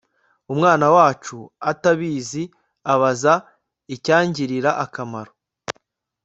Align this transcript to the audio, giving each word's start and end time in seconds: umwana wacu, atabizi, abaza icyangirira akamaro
umwana 0.53 0.85
wacu, 0.95 1.37
atabizi, 1.71 2.43
abaza 2.93 3.33
icyangirira 3.95 4.71
akamaro 4.85 5.33